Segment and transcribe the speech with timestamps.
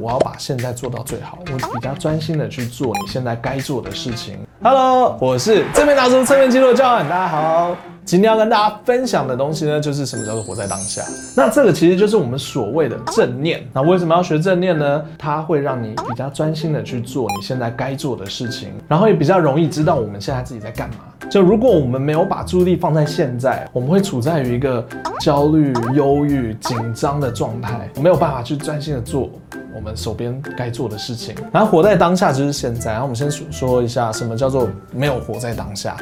[0.00, 4.38] 我要把现在做到最好，我比较专心的去做你现在该做的事情。
[4.62, 7.76] Hello，我是正面大叔侧面肌肉教案，大家好。
[8.04, 11.02] 今天要跟大家分享的东西呢，就是什么叫做活在当下。
[11.36, 13.62] 那这个其实就是我们所谓的正念。
[13.72, 15.04] 那为什么要学正念呢？
[15.18, 20.96] 它会让你比较专心的去做你现在该做的事情，然后也比较容易知道我们现在自己在干嘛。
[21.28, 24.82] 就如果我们没有把注意力放在现在，我们会处在于一个
[25.20, 29.28] 焦虑、忧郁、紧张的状态，没有办法去专心的做。
[29.78, 32.90] 我们手边该做的事情，然后活在当下就是现在。
[32.90, 35.96] 然后我们先说一下什么叫做没有活在当下。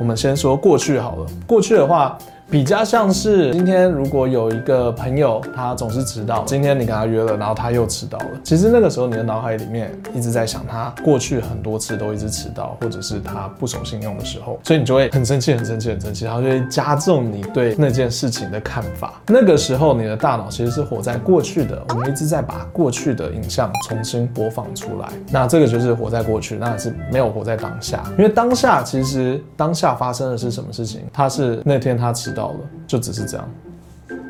[0.00, 2.16] 我们先说过去好了，过去的话。
[2.52, 8.26] 比较像是今天，如果有一个朋友，他总是迟到，今天你跟他约了，然后他又迟到了。
[8.44, 19.14] 其实那个时候你的脑海里面一直在想他过去很多次都一直迟到，或者是他不守信用的时候，所以你就会很生气、很生气、很生气，然后就会加重你对那件事情的看法。
[19.28, 25.08] 那个时候你的大脑其实是活在过去的，我们一直在把过去的影像重新播放出来。
[25.30, 28.04] 那这个就是活在过去，那是没有活在当下。
[28.18, 31.00] 因为当下其实当下发生的是什么事情？
[31.10, 32.41] 他是那天他迟到。
[32.42, 33.48] 到了，就只是这样。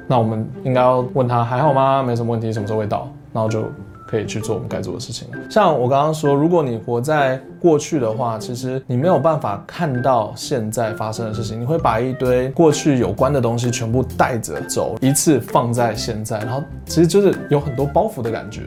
[0.07, 2.03] 那我们应该要问他还好吗？
[2.03, 3.09] 没什么问题，什么时候会到？
[3.33, 3.65] 然后就
[4.07, 5.39] 可以去做我们该做的事情了。
[5.49, 11.59] 像我刚刚说，如果你活在过去的话，其实你没有办法看到现在发生的事情。
[11.59, 18.61] 你会把一堆过去有关的东西全部带着走，一次放在现在，然后其实就是有很多包袱的感觉。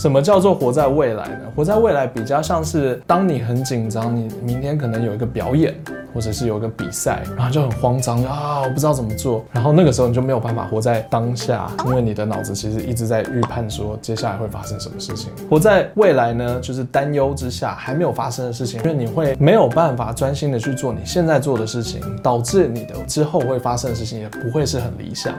[0.00, 1.40] 什么叫做活在未来呢？
[1.54, 5.74] 活在未来比较像是当你很紧张，你明天可能有一个表演，
[6.14, 9.44] 或者是有一个比赛，然后就很慌张啊，我不知道怎么做。
[9.52, 15.30] 然后那个时候你就没有办法活在当下，因为你的脑子其实一直在预判说接下来会发生什么事情。
[15.50, 25.34] 活在未来呢，就是担忧之下还没有发生的事情，因为你会没有办法专心的去做你现在做的事情，导致你的之后会发生的事情也不会是很理想。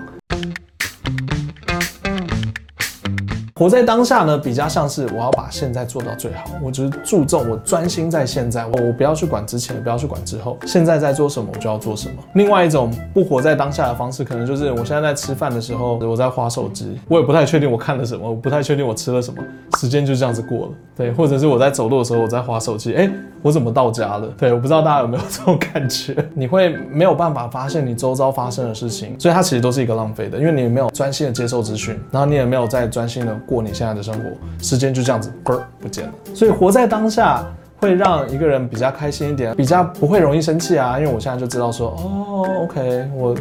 [3.61, 12.15] 活在当下呢，比较像是我要把现在做到最好，我就是注重我专心在现在，我不要去管之前，不要去管之后，现在在做什么我就要做什么。
[12.33, 19.43] 另外一种不活在当下的方式，可能就是我现在在吃饭的时候，我在划手机，我也不太确定我看了什么，我不太确定我吃了什么，
[19.77, 20.71] 时间就这样子过了。
[20.95, 23.07] 对，或者是我在走路的时候，我在划手机，哎，
[23.43, 24.27] 我怎么到家了？
[24.39, 33.39] 对，我不知道大家有没有这种感觉，你会没有办法发现你周遭发生的事情，所以它其实都是一个浪费的，因为你没有专心的接受资讯，然后你也没有在专心的。
[33.51, 34.29] 过你现在的生活，
[34.63, 36.13] 时间就这样子嘣不见了。
[36.33, 37.43] 所以活在当下
[37.81, 40.97] 会让一个人比较开心一点，比较不会容易生气啊。
[40.97, 43.35] 因为我现在就知道说，哦，OK，我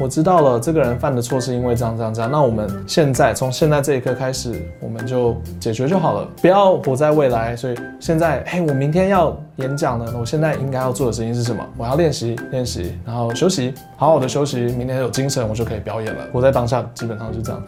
[0.00, 2.30] 我知道了，这个人犯的错是因为这样这样这样。
[2.30, 7.54] 那我们现在从现在这一刻开始，我们就解决就好了，不要活在未来。
[7.54, 11.62] 所以现在，嘿，我明天要演讲呢，我现在应该要做的事情是什么？
[11.76, 16.24] 我要练习练习，然后休息，好好的休息，明天有精神，我就可以表演了。
[16.32, 17.62] 活在当下，基本上是这样。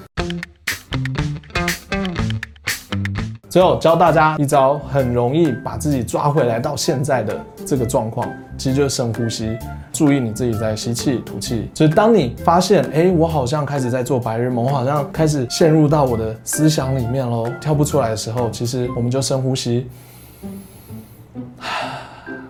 [3.53, 8.27] 最后教大家一招，很容易把自己抓回来到现在的这个状况，
[8.57, 9.59] 其实就是深呼吸。
[9.93, 11.69] 注意你自己在吸气、吐气。
[11.75, 19.87] 就是当你发现，哎、我好像开始在做白日梦，我好像开始陷入到我的思想里面喽，跳不出来的时候，其实我们就深呼吸，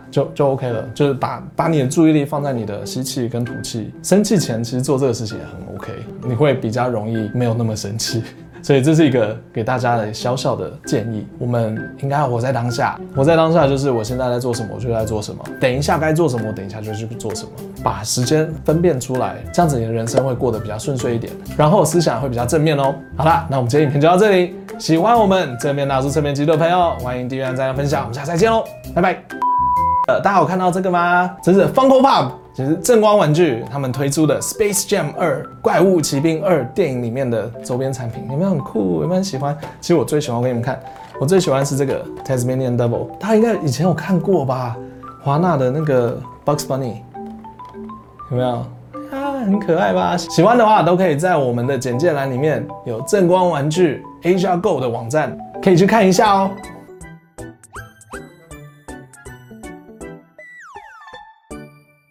[0.09, 0.89] 就就 OK 了。
[0.95, 3.93] 就是把把你的注意力放在你的吸气跟吐气。
[4.05, 5.93] 生气前其实做这个事情也很 OK，
[6.29, 8.23] 你会比较容易没有那么生气。
[8.63, 12.99] 所以这是一个给大家的小小的建议，我们应该要活在当下。
[13.15, 15.45] 活在当下就是我现在在做什么，我就在做什么。
[15.61, 17.51] 等一下该做什么，我等一下就去做什么。
[17.83, 22.95] 把时间分辨出来，这样子你的人生会过得比较顺遂一点，然后思想会比较正面哦。
[23.17, 24.55] 好啦，那我们今天影片就到这里。
[24.79, 28.03] 喜欢我们正面大叔侧面肌肉的朋友，欢迎订阅、赞、分享。
[28.03, 28.65] 我们下次再见喽，
[28.95, 29.42] 拜拜。
[30.21, 31.31] 大家有看到这个吗？
[31.43, 32.31] 这是 Funko Pop。
[32.55, 39.01] 其实正光玩具他们推出的《Space Jam 二怪物骑兵二》电影里面的周边产品，有没有很酷？
[39.01, 39.57] 有没有很喜欢？
[39.81, 40.79] 其实我最喜欢，我给你们看，
[41.19, 44.77] 我最喜欢是这个 Tasmanian Devil，大家应该以前有看过吧？
[45.23, 46.97] 华纳的那个 Bugs Bunny，
[48.31, 48.67] 有没有？
[49.11, 50.15] 啊，很可爱吧？
[50.19, 56.51] 喜欢的话都可以在我们的简介栏里面有正光玩具 Asia Go 的网站，可以去看一下哦。